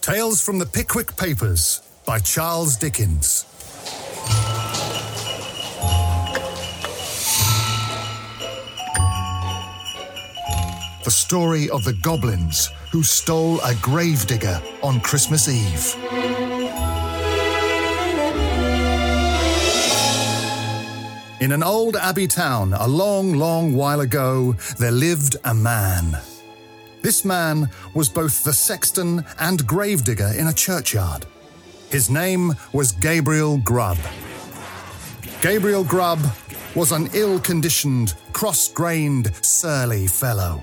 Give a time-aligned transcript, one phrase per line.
[0.00, 3.44] Tales from the Pickwick Papers by Charles Dickens.
[11.04, 15.94] The story of the goblins who stole a gravedigger on Christmas Eve.
[21.42, 26.18] In an old abbey town, a long, long while ago, there lived a man.
[27.02, 31.24] This man was both the sexton and gravedigger in a churchyard.
[31.90, 33.98] His name was Gabriel Grub.
[35.40, 36.20] Gabriel Grub
[36.74, 40.62] was an ill conditioned, cross grained, surly fellow.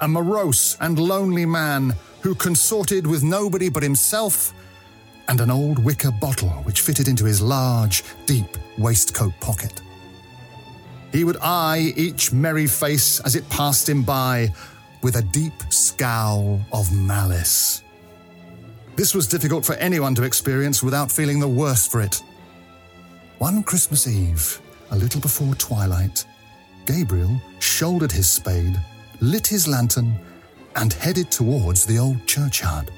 [0.00, 4.52] A morose and lonely man who consorted with nobody but himself
[5.28, 9.80] and an old wicker bottle which fitted into his large, deep waistcoat pocket.
[11.12, 14.52] He would eye each merry face as it passed him by
[15.04, 17.84] with a deep scowl of malice.
[18.96, 22.22] This was difficult for anyone to experience without feeling the worse for it.
[23.38, 26.24] One Christmas Eve, a little before twilight,
[26.86, 28.80] Gabriel shouldered his spade,
[29.20, 30.14] lit his lantern,
[30.76, 32.90] and headed towards the old churchyard,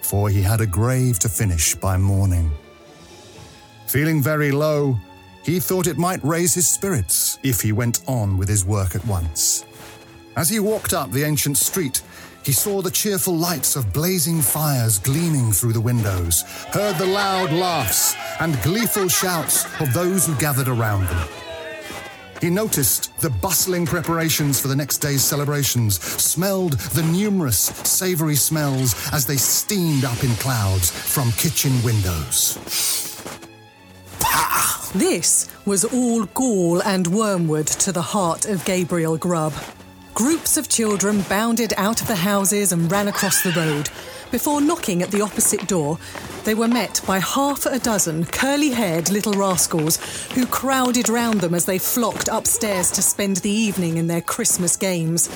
[0.00, 2.50] for he had a grave to finish by morning.
[3.86, 4.96] Feeling very low,
[5.44, 9.04] he thought it might raise his spirits if he went on with his work at
[9.06, 9.66] once.
[10.36, 12.02] As he walked up the ancient street,
[12.42, 16.42] he saw the cheerful lights of blazing fires gleaming through the windows,
[16.72, 21.28] heard the loud laughs and gleeful shouts of those who gathered around them.
[22.42, 28.94] He noticed the bustling preparations for the next day's celebrations, smelled the numerous savoury smells
[29.14, 32.58] as they steamed up in clouds from kitchen windows.
[34.94, 39.54] This was all gall and wormwood to the heart of Gabriel Grub.
[40.16, 43.90] Groups of children bounded out of the houses and ran across the road.
[44.30, 45.98] Before knocking at the opposite door,
[46.44, 49.98] they were met by half a dozen curly haired little rascals
[50.32, 54.74] who crowded round them as they flocked upstairs to spend the evening in their Christmas
[54.74, 55.28] games.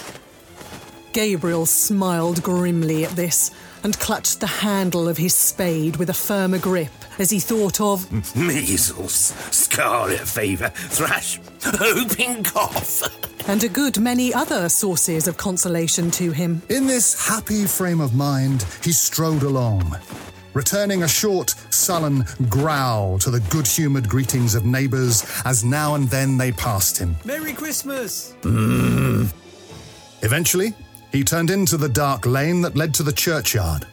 [1.13, 3.51] Gabriel smiled grimly at this
[3.83, 8.11] and clutched the handle of his spade with a firmer grip as he thought of
[8.37, 11.39] Measles, scarlet fever, thrush,
[11.79, 13.03] whooping cough.
[13.49, 16.63] and a good many other sources of consolation to him.
[16.69, 19.97] In this happy frame of mind, he strode along,
[20.55, 26.09] returning a short, sullen growl to the good humoured greetings of neighbours as now and
[26.09, 27.17] then they passed him.
[27.25, 28.33] Merry Christmas!
[28.43, 29.27] Hmm.
[30.23, 30.75] Eventually,
[31.13, 33.87] he turned into the dark lane that led to the churchyard.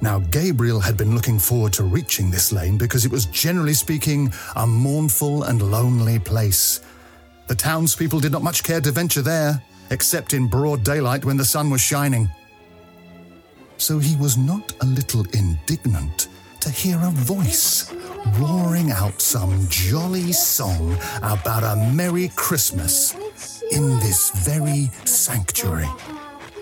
[0.00, 4.32] Now, Gabriel had been looking forward to reaching this lane because it was, generally speaking,
[4.54, 6.80] a mournful and lonely place.
[7.48, 11.44] The townspeople did not much care to venture there, except in broad daylight when the
[11.44, 12.28] sun was shining.
[13.78, 16.28] So he was not a little indignant
[16.60, 17.92] to hear a voice
[18.38, 23.14] roaring out some jolly song about a Merry Christmas
[23.72, 25.88] in this very sanctuary.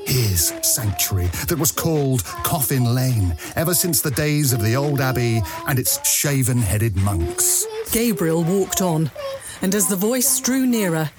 [0.06, 5.42] His sanctuary that was called Coffin Lane ever since the days of the old abbey
[5.66, 7.66] and its shaven headed monks.
[7.92, 9.10] Gabriel walked on,
[9.62, 11.10] and as the voice drew nearer,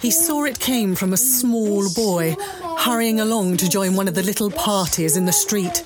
[0.00, 2.34] he saw it came from a small boy
[2.78, 5.84] hurrying along to join one of the little parties in the street.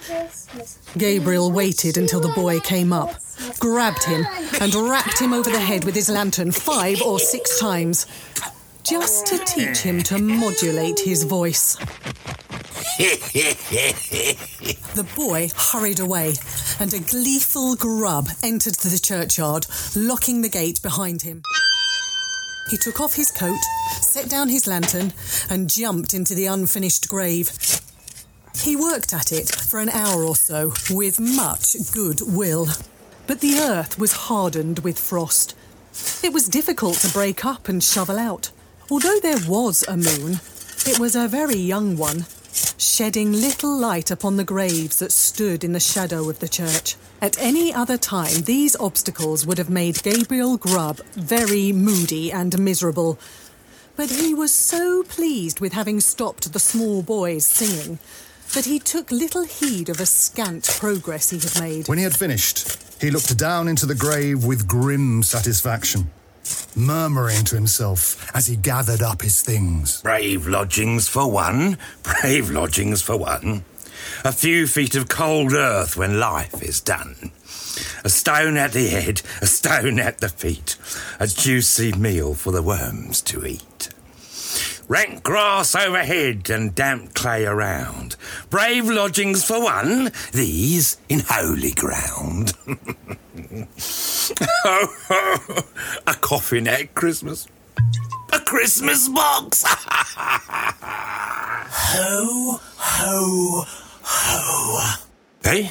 [0.97, 3.15] Gabriel waited until the boy came up,
[3.59, 4.27] grabbed him,
[4.63, 8.07] and rapped him over the head with his lantern five or six times,
[8.83, 11.77] just to teach him to modulate his voice.
[14.97, 16.33] The boy hurried away,
[16.81, 21.43] and a gleeful grub entered the churchyard, locking the gate behind him.
[22.71, 23.59] He took off his coat,
[24.01, 25.13] set down his lantern,
[25.51, 27.51] and jumped into the unfinished grave.
[28.55, 32.69] He worked at it for an hour or so with much good will.
[33.27, 35.55] But the earth was hardened with frost.
[36.25, 38.51] It was difficult to break up and shovel out.
[38.91, 40.41] Although there was a moon,
[40.87, 42.27] it was a very young one,
[42.97, 46.97] shedding little light upon the graves that stood in the shadow of the church.
[47.21, 53.19] At any other time, these obstacles would have made Gabriel Grub very moody and miserable.
[53.97, 57.99] But he was so pleased with having stopped the small boys singing
[58.55, 61.89] that he took little heed of a scant progress he had made.
[61.89, 66.11] When he had finished, he looked down into the grave with grim satisfaction,
[66.77, 70.03] murmuring to himself as he gathered up his things.
[70.03, 73.65] Brave lodgings for one, brave lodgings for one.
[74.25, 77.33] A few feet of cold earth when life is done.
[78.05, 80.77] A stone at the head, a stone at the feet.
[81.21, 83.89] A juicy meal for the worms to eat.
[84.89, 88.17] rank grass overhead and damp clay around.
[88.51, 92.53] Brave lodgings for one, these in holy ground.
[96.07, 97.47] a coffin at Christmas.
[98.33, 99.65] A Christmas box.
[101.77, 103.65] ho, ho,
[104.03, 104.97] ho.
[105.45, 105.71] Eh?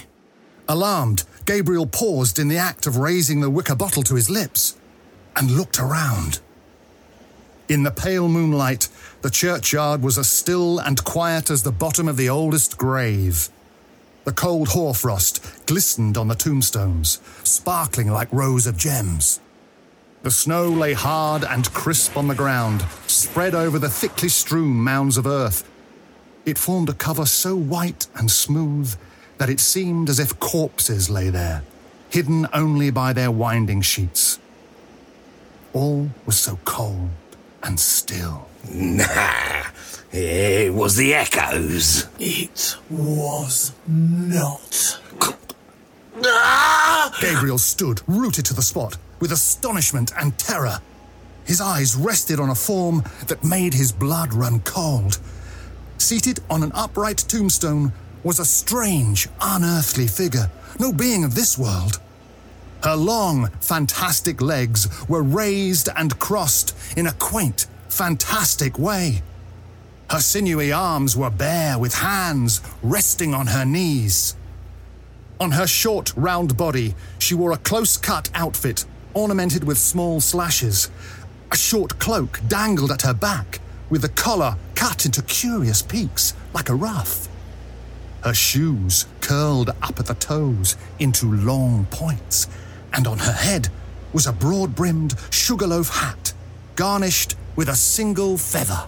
[0.68, 4.78] Alarmed, Gabriel paused in the act of raising the wicker bottle to his lips
[5.36, 6.40] and looked around.
[7.68, 8.90] In the pale moonlight,
[9.22, 13.50] the churchyard was as still and quiet as the bottom of the oldest grave.
[14.26, 19.40] The cold hoarfrost glistened on the tombstones, sparkling like rows of gems.
[20.24, 25.18] The snow lay hard and crisp on the ground, spread over the thickly strewn mounds
[25.18, 25.70] of earth.
[26.44, 28.96] It formed a cover so white and smooth
[29.38, 31.64] that it seemed as if corpses lay there,
[32.10, 34.40] hidden only by their winding sheets.
[35.72, 37.12] All was so cold
[37.66, 38.48] and still.
[38.72, 39.64] Nah,
[40.12, 42.08] it was the echoes.
[42.20, 45.00] It was not.
[47.20, 50.80] Gabriel stood rooted to the spot with astonishment and terror.
[51.46, 55.20] His eyes rested on a form that made his blood run cold.
[55.98, 57.92] Seated on an upright tombstone
[58.24, 62.00] was a strange, unearthly figure, no being of this world.
[62.86, 69.24] Her long, fantastic legs were raised and crossed in a quaint, fantastic way.
[70.12, 74.36] Her sinewy arms were bare with hands resting on her knees.
[75.40, 78.86] On her short, round body, she wore a close cut outfit
[79.16, 80.92] ornamented with small slashes.
[81.52, 86.70] A short cloak dangled at her back, with the collar cut into curious peaks like
[86.70, 87.28] a ruff.
[88.24, 92.48] Her shoes curled up at the toes into long points,
[92.96, 93.70] and on her head
[94.14, 96.34] was a broad brimmed sugarloaf hat,
[96.76, 98.88] garnished with a single feather.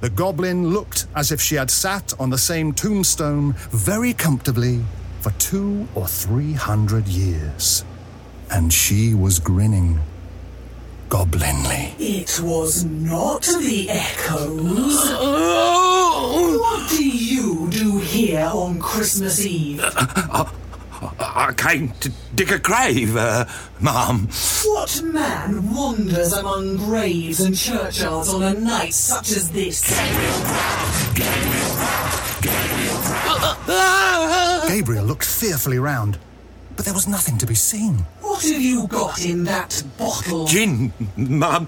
[0.00, 4.84] The goblin looked as if she had sat on the same tombstone very comfortably
[5.20, 7.84] for two or three hundred years.
[8.50, 10.00] And she was grinning
[11.08, 11.94] goblinly.
[11.98, 14.98] It was not the echoes.
[15.18, 15.70] Oh!
[16.64, 19.80] What do you do here on Christmas Eve?
[19.80, 20.50] Uh, uh,
[21.36, 23.46] I came to dig a grave, uh,
[23.80, 24.28] Mum.
[24.64, 29.82] What man wanders among graves and churchyards on a night such as this?
[34.68, 36.18] Gabriel looked fearfully round,
[36.76, 38.06] but there was nothing to be seen.
[38.20, 40.46] What have you got in that bottle?
[40.46, 41.66] Gin, Mum.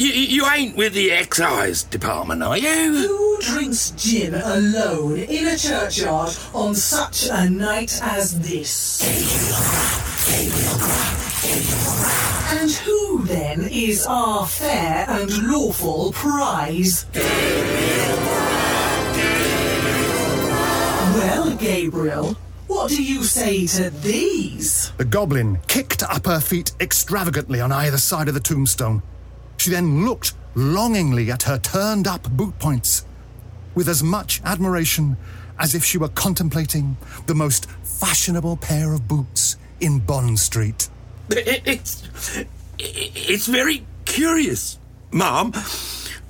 [0.00, 3.06] You, you ain't with the excise department, are you?
[3.06, 9.02] Who drinks gin alone in a churchyard on such a night as this?
[12.50, 17.04] And who then is our fair and lawful prize?
[21.14, 22.38] Well, Gabriel,
[22.68, 24.92] what do you say to these?
[24.96, 29.02] The goblin kicked up her feet extravagantly on either side of the tombstone.
[29.60, 33.04] She then looked longingly at her turned up boot points,
[33.74, 35.18] with as much admiration
[35.58, 36.96] as if she were contemplating
[37.26, 40.88] the most fashionable pair of boots in Bond Street.
[41.28, 42.42] It's,
[42.78, 44.78] it's very curious,
[45.12, 45.52] Mum.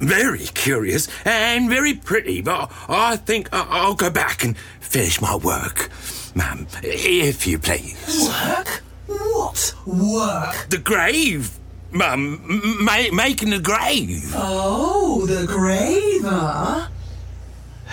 [0.01, 5.37] Very curious and very pretty, but I think I- I'll go back and finish my
[5.37, 5.89] work,
[6.35, 8.27] ma'am, if you please.
[8.27, 8.83] Work?
[9.07, 10.67] What work?
[10.71, 11.60] The grave,
[11.93, 12.41] Mum,
[12.81, 14.33] ma- making the grave.
[14.37, 16.89] Oh, the graver.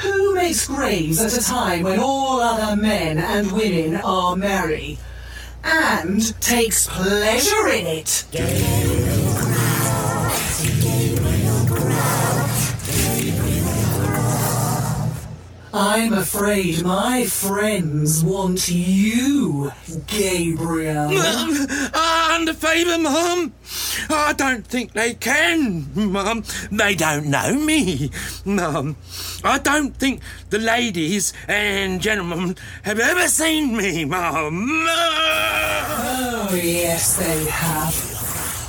[0.03, 4.99] Who makes graves at a time when all other men and women are merry
[5.63, 9.16] and takes pleasure in it?
[15.79, 19.71] I'm afraid my friends want you,
[20.07, 21.09] Gabriel.
[21.93, 23.53] Ah, and Under favour, Mum.
[24.09, 26.43] I don't think they can, Mum.
[26.71, 28.09] They don't know me,
[28.43, 28.95] Mum.
[29.43, 34.67] I don't think the ladies and gentlemen have ever seen me, Mum.
[34.89, 38.17] Oh, yes, they have.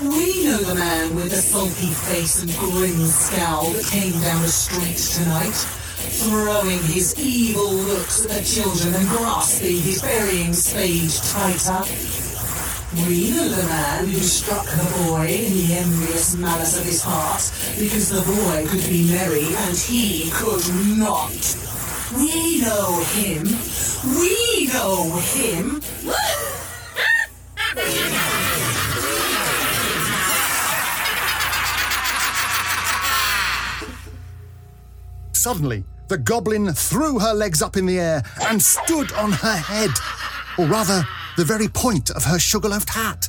[0.00, 4.49] We know the man with the sulky face and grim scowl that came down the
[4.49, 5.67] street tonight,
[6.11, 11.85] throwing his evil looks at the children and grasping his burying spade tighter.
[13.07, 17.53] We know the man who struck the boy in the envious malice of his heart
[17.79, 20.65] because the boy could be merry and he could
[20.97, 21.31] not.
[22.17, 23.45] We know him.
[24.19, 25.83] We know him.
[35.33, 39.91] Suddenly, the goblin threw her legs up in the air and stood on her head,
[40.59, 43.29] or rather, the very point of her sugar-loafed hat.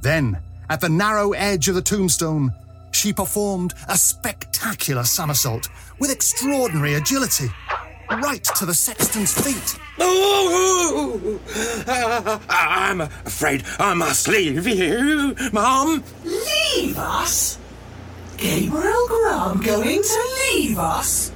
[0.00, 0.38] Then,
[0.68, 2.52] at the narrow edge of the tombstone,
[2.90, 7.48] she performed a spectacular somersault with extraordinary agility,
[8.10, 9.78] right to the sexton's feet.
[9.98, 11.40] Oh,
[11.86, 16.02] uh, I'm afraid I must leave you, Mum.
[16.24, 17.58] Leave us?
[18.36, 21.32] Gabriel Grub going to leave us?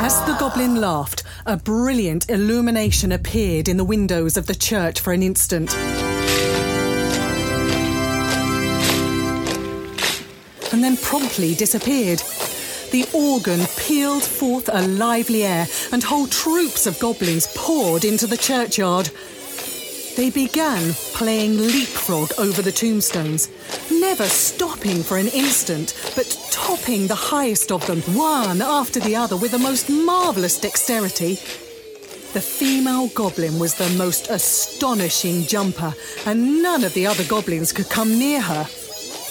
[0.00, 5.12] As the goblin laughed, a brilliant illumination appeared in the windows of the church for
[5.12, 5.74] an instant.
[10.72, 12.22] And then promptly disappeared.
[12.92, 18.36] The organ pealed forth a lively air, and whole troops of goblins poured into the
[18.36, 19.10] churchyard.
[20.18, 23.48] They began playing leapfrog over the tombstones,
[23.88, 29.36] never stopping for an instant, but topping the highest of them, one after the other,
[29.36, 31.34] with the most marvellous dexterity.
[32.32, 35.94] The female goblin was the most astonishing jumper,
[36.26, 38.66] and none of the other goblins could come near her.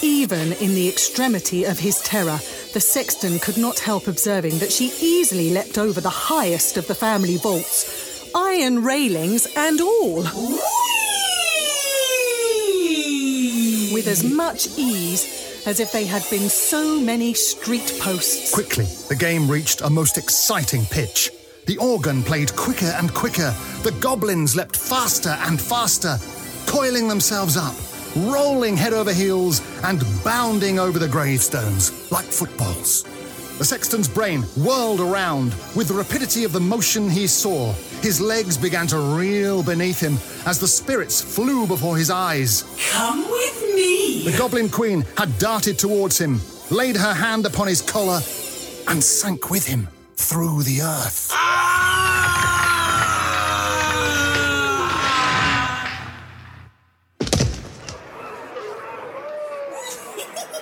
[0.01, 2.39] Even in the extremity of his terror,
[2.74, 6.96] the sexton could not help observing that she easily leapt over the highest of the
[6.96, 7.96] family vaults,
[8.36, 10.24] iron railings and all.
[13.93, 18.53] With as much ease as if they had been so many street posts.
[18.53, 21.31] Quickly, the game reached a most exciting pitch.
[21.65, 23.53] The organ played quicker and quicker.
[23.84, 26.17] The goblins leapt faster and faster,
[26.65, 27.75] coiling themselves up,
[28.15, 33.03] rolling head over heels, and bounding over the gravestones like footballs.
[33.57, 37.73] The sexton's brain whirled around with the rapidity of the motion he saw.
[38.03, 42.63] His legs began to reel beneath him as the spirits flew before his eyes.
[42.91, 44.29] Come with me.
[44.29, 48.21] The Goblin Queen had darted towards him, laid her hand upon his collar,
[48.87, 51.33] and sank with him through the earth.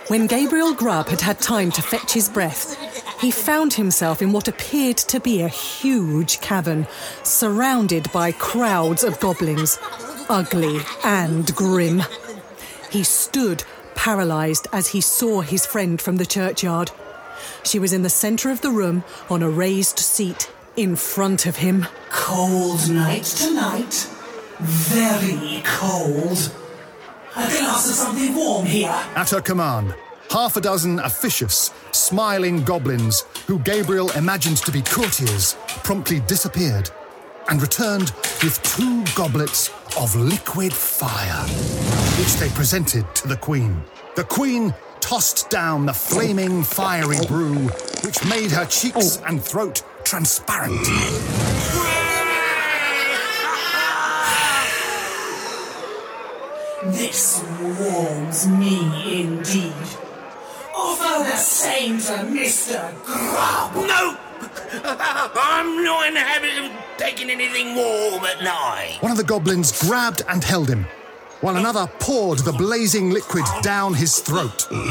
[0.07, 2.74] When Gabriel Grub had had time to fetch his breath,
[3.25, 6.85] he found himself in what appeared to be a huge cavern,
[7.23, 9.79] surrounded by crowds of goblins,
[10.29, 12.03] ugly and grim.
[12.91, 13.63] He stood
[13.95, 16.91] paralysed as he saw his friend from the churchyard.
[17.63, 21.55] She was in the centre of the room on a raised seat in front of
[21.55, 21.87] him.
[22.11, 24.07] Cold night tonight.
[24.59, 26.51] Very cold.
[27.35, 28.95] A glass of something warm here.
[29.15, 29.95] At her command,
[30.35, 36.89] half a dozen officious, smiling goblins, who Gabriel imagined to be courtiers, promptly disappeared
[37.47, 38.11] and returned
[38.43, 41.47] with two goblets of liquid fire,
[42.19, 43.81] which they presented to the Queen.
[44.17, 47.69] The Queen tossed down the flaming, fiery brew,
[48.03, 50.85] which made her cheeks and throat transparent.
[56.91, 59.94] This warms me indeed.
[61.15, 63.05] Offer the same to Mr.
[63.05, 63.73] Grub.
[63.73, 64.17] No!
[64.83, 68.97] I'm not in the habit of taking anything warm at night.
[68.99, 70.85] One of the goblins grabbed and held him,
[71.39, 74.67] while another poured the blazing liquid down his throat.
[74.69, 74.81] And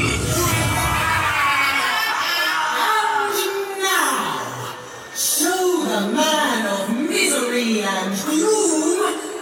[3.83, 4.73] now,
[5.13, 8.85] show the man of misery and gloom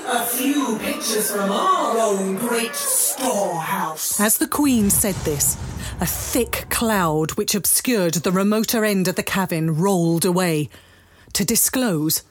[0.06, 4.20] a few pictures from our own great storehouse.
[4.20, 5.56] As the Queen said this,
[6.04, 10.68] a thick cloud which obscured the remoter end of the cavern rolled away,
[11.32, 12.24] to disclose,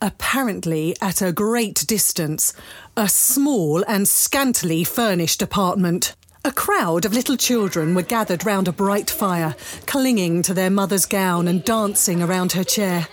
[0.00, 2.54] apparently at a great distance,
[2.96, 6.14] a small and scantily furnished apartment.
[6.44, 9.56] A crowd of little children were gathered round a bright fire,
[9.86, 13.08] clinging to their mother's gown and dancing around her chair.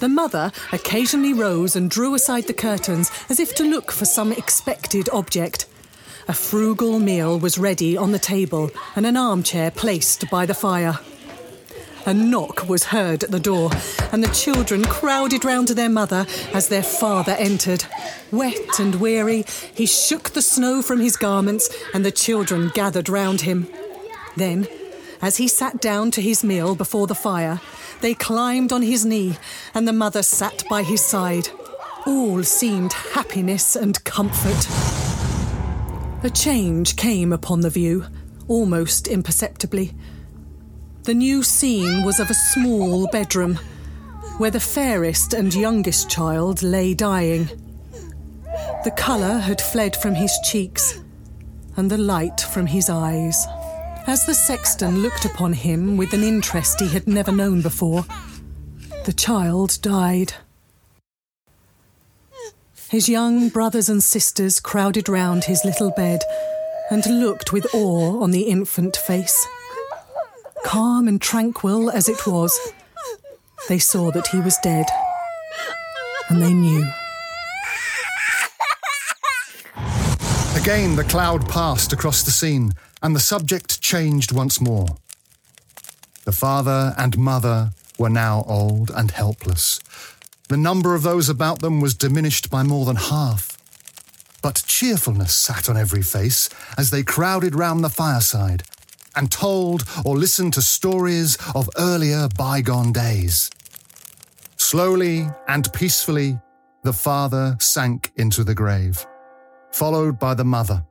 [0.00, 4.32] The mother occasionally rose and drew aside the curtains as if to look for some
[4.32, 5.64] expected object.
[6.26, 10.98] A frugal meal was ready on the table and an armchair placed by the fire.
[12.06, 13.70] A knock was heard at the door,
[14.12, 17.84] and the children crowded round to their mother as their father entered.
[18.30, 23.42] Wet and weary, he shook the snow from his garments, and the children gathered round
[23.42, 23.68] him.
[24.36, 24.66] Then,
[25.20, 27.60] as he sat down to his meal before the fire,
[28.00, 29.36] they climbed on his knee,
[29.74, 31.48] and the mother sat by his side.
[32.06, 35.03] All seemed happiness and comfort.
[36.24, 38.06] A change came upon the view,
[38.48, 39.92] almost imperceptibly.
[41.02, 43.56] The new scene was of a small bedroom,
[44.38, 47.50] where the fairest and youngest child lay dying.
[48.84, 50.98] The colour had fled from his cheeks,
[51.76, 53.46] and the light from his eyes.
[54.06, 58.06] As the sexton looked upon him with an interest he had never known before,
[59.04, 60.32] the child died.
[62.90, 66.20] His young brothers and sisters crowded round his little bed
[66.90, 69.46] and looked with awe on the infant face.
[70.64, 72.56] Calm and tranquil as it was,
[73.68, 74.86] they saw that he was dead,
[76.28, 76.86] and they knew.
[80.54, 82.72] Again, the cloud passed across the scene,
[83.02, 84.86] and the subject changed once more.
[86.24, 89.80] The father and mother were now old and helpless.
[90.48, 93.58] The number of those about them was diminished by more than half.
[94.42, 98.64] But cheerfulness sat on every face as they crowded round the fireside
[99.16, 103.50] and told or listened to stories of earlier bygone days.
[104.56, 106.38] Slowly and peacefully,
[106.82, 109.06] the father sank into the grave
[109.74, 110.84] followed by the mother.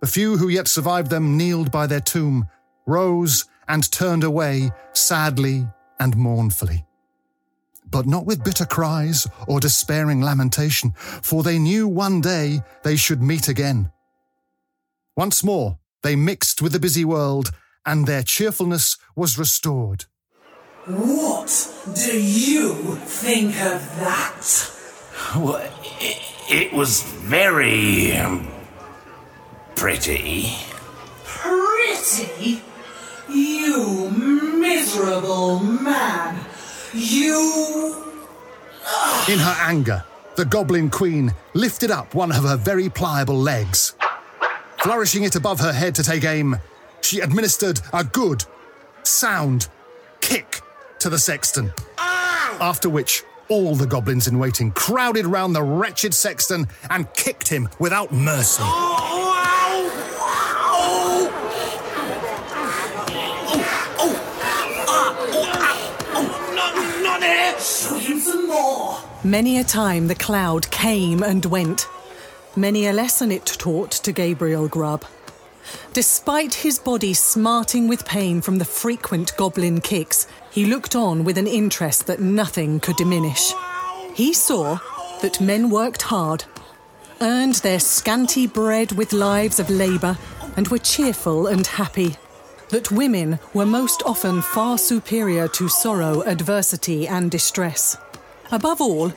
[0.00, 2.48] The few who yet survived them kneeled by their tomb,
[2.86, 5.66] rose, and turned away sadly
[6.00, 6.84] and mournfully.
[7.90, 13.22] But not with bitter cries or despairing lamentation, for they knew one day they should
[13.22, 13.90] meet again.
[15.16, 17.50] Once more, they mixed with the busy world,
[17.84, 20.04] and their cheerfulness was restored.
[20.86, 24.72] What do you think of that?
[25.36, 26.18] Well, it,
[26.48, 28.12] it was very.
[28.12, 28.48] Um,
[29.74, 30.52] pretty.
[31.24, 32.62] Pretty?
[33.28, 36.37] You miserable man!
[36.98, 37.94] You.
[39.28, 40.02] In her anger,
[40.36, 43.94] the Goblin Queen lifted up one of her very pliable legs.
[44.78, 46.56] Flourishing it above her head to take aim,
[47.00, 48.44] she administered a good,
[49.04, 49.68] sound
[50.20, 50.60] kick
[50.98, 51.72] to the sexton.
[51.98, 57.68] After which, all the goblins in waiting crowded round the wretched sexton and kicked him
[57.78, 58.62] without mercy.
[58.64, 59.07] Oh!
[67.60, 68.98] Show him some more!
[69.24, 71.88] Many a time the cloud came and went.
[72.54, 75.04] Many a lesson it taught to Gabriel Grub.
[75.92, 81.36] Despite his body smarting with pain from the frequent goblin kicks, he looked on with
[81.36, 83.52] an interest that nothing could diminish.
[84.14, 84.78] He saw
[85.20, 86.44] that men worked hard,
[87.20, 90.16] earned their scanty bread with lives of labour,
[90.56, 92.16] and were cheerful and happy.
[92.70, 97.96] That women were most often far superior to sorrow, adversity, and distress.
[98.52, 99.12] Above all,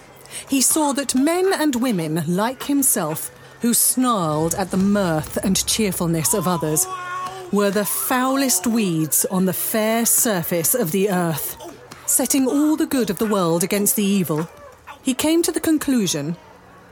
[0.50, 6.34] he saw that men and women like himself who snarled at the mirth and cheerfulness
[6.34, 6.86] of others,
[7.52, 11.58] were the foulest weeds on the fair surface of the earth.
[12.08, 14.50] Setting all the good of the world against the evil,
[15.02, 16.36] he came to the conclusion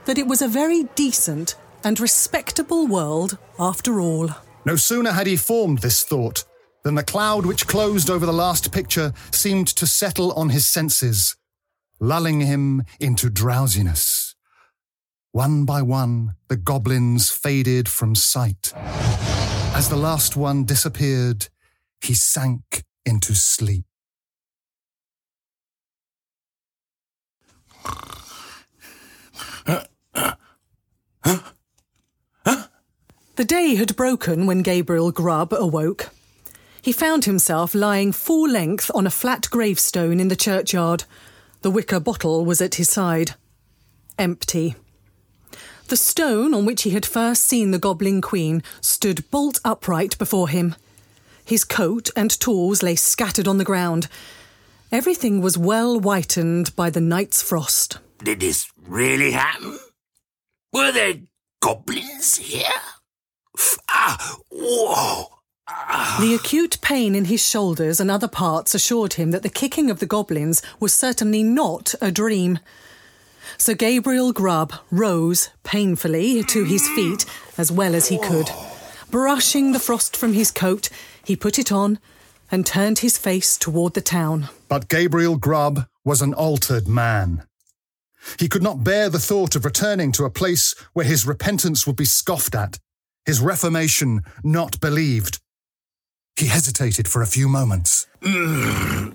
[0.04, 4.30] that it was a very decent and respectable world after all.
[4.64, 6.44] No sooner had he formed this thought
[6.82, 11.36] than the cloud which closed over the last picture seemed to settle on his senses,
[11.98, 14.34] lulling him into drowsiness.
[15.32, 18.72] One by one, the goblins faded from sight.
[19.72, 21.48] As the last one disappeared,
[22.00, 23.84] he sank into sleep.
[33.36, 36.10] The day had broken when Gabriel Grub awoke.
[36.82, 41.04] He found himself lying full length on a flat gravestone in the churchyard.
[41.62, 43.34] The wicker bottle was at his side.
[44.18, 44.76] Empty.
[45.88, 50.48] The stone on which he had first seen the Goblin Queen stood bolt upright before
[50.48, 50.76] him.
[51.44, 54.06] His coat and tools lay scattered on the ground.
[54.92, 57.98] Everything was well whitened by the night's frost.
[58.22, 59.78] Did this really happen?
[60.72, 61.14] Were there
[61.60, 62.62] goblins here?
[63.88, 65.39] Ah, whoa!
[66.20, 69.98] The acute pain in his shoulders and other parts assured him that the kicking of
[69.98, 72.58] the goblins was certainly not a dream.
[73.58, 77.24] Sir Gabriel Grub rose painfully to his feet
[77.58, 78.50] as well as he could.
[79.10, 80.88] Brushing the frost from his coat,
[81.24, 81.98] he put it on
[82.50, 84.48] and turned his face toward the town.
[84.68, 87.44] But Gabriel Grub was an altered man.
[88.38, 91.96] He could not bear the thought of returning to a place where his repentance would
[91.96, 92.78] be scoffed at,
[93.24, 95.39] his reformation not believed.
[96.40, 98.06] He hesitated for a few moments.
[98.22, 99.14] Mm,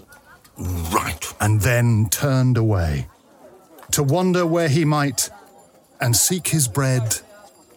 [0.94, 1.34] right.
[1.42, 3.08] And then turned away
[3.92, 5.32] to wander where he might
[6.00, 7.18] and seek his bread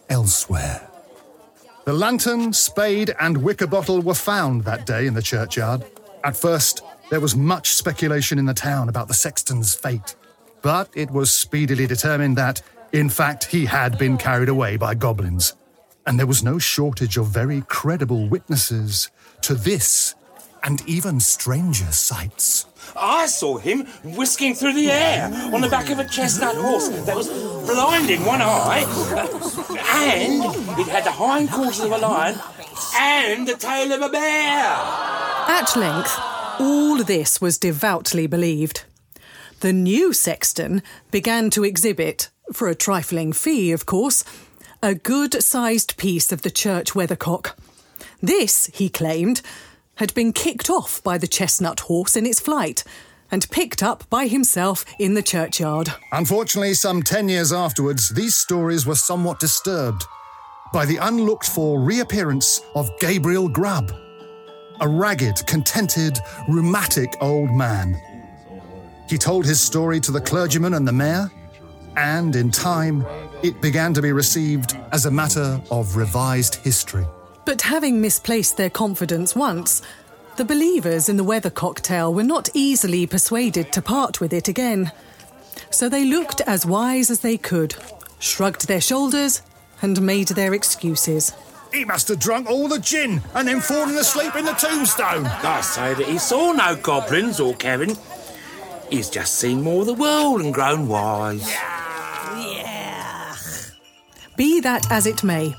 [0.07, 0.87] elsewhere.
[1.85, 5.83] The lantern, spade, and wicker bottle were found that day in the churchyard.
[6.23, 10.15] At first, there was much speculation in the town about the sexton's fate,
[10.61, 12.61] but it was speedily determined that,
[12.93, 15.55] in fact, he had been carried away by goblins.
[16.05, 20.15] and there was no shortage of very credible witnesses to this
[20.63, 22.65] and even stranger sights.
[22.95, 27.15] I saw him whisking through the air on the back of a chestnut horse that
[27.15, 28.83] was blind in one eye,
[29.69, 32.35] and it had the hind quarters of a lion
[32.97, 34.63] and the tail of a bear.
[35.47, 36.17] At length,
[36.59, 38.83] all this was devoutly believed.
[39.61, 44.23] The new sexton began to exhibit, for a trifling fee, of course,
[44.81, 47.57] a good sized piece of the church weathercock.
[48.21, 49.41] This, he claimed,
[49.95, 52.83] had been kicked off by the chestnut horse in its flight
[53.31, 55.89] and picked up by himself in the churchyard.
[56.11, 60.03] Unfortunately, some 10 years afterwards, these stories were somewhat disturbed
[60.73, 63.91] by the unlooked for reappearance of Gabriel Grub,
[64.81, 67.99] a ragged, contented, rheumatic old man.
[69.07, 71.31] He told his story to the clergyman and the mayor,
[71.97, 73.05] and in time,
[73.43, 77.05] it began to be received as a matter of revised history.
[77.49, 79.81] But having misplaced their confidence once,
[80.37, 84.91] the believers in the weather cocktail were not easily persuaded to part with it again.
[85.71, 87.73] So they looked as wise as they could,
[88.19, 89.41] shrugged their shoulders,
[89.81, 91.33] and made their excuses.
[91.73, 95.25] He must have drunk all the gin and then fallen asleep in the tombstone.
[95.25, 97.97] I say that he saw no goblins or Kevin.
[98.91, 101.49] He's just seen more of the world and grown wise.
[101.49, 103.35] Yeah.
[104.37, 105.55] Be that as it may,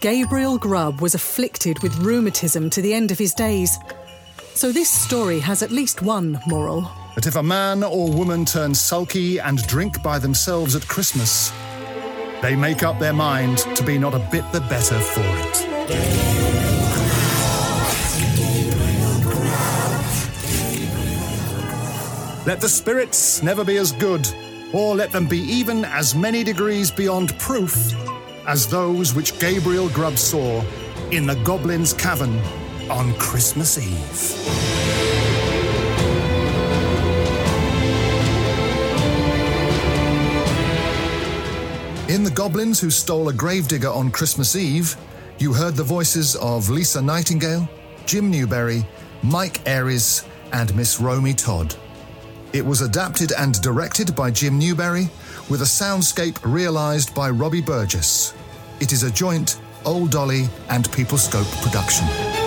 [0.00, 3.76] Gabriel Grub was afflicted with rheumatism to the end of his days.
[4.54, 6.88] So this story has at least one moral.
[7.16, 11.52] That if a man or woman turn sulky and drink by themselves at Christmas,
[12.42, 15.66] they make up their mind to be not a bit the better for it.
[22.46, 24.28] Let the spirits never be as good,
[24.72, 27.92] or let them be even as many degrees beyond proof
[28.48, 30.64] as those which Gabriel Grub saw
[31.10, 32.40] in the Goblin's Cavern
[32.90, 34.78] on Christmas Eve.
[42.08, 44.96] In The Goblins Who Stole a Gravedigger on Christmas Eve,
[45.38, 47.68] you heard the voices of Lisa Nightingale,
[48.06, 48.82] Jim Newberry,
[49.22, 51.74] Mike Aries, and Miss Romy Todd.
[52.54, 55.10] It was adapted and directed by Jim Newberry,
[55.50, 58.37] with a soundscape realised by Robbie Burgess.
[58.80, 62.37] It is a joint Old Dolly and Peoplescope production.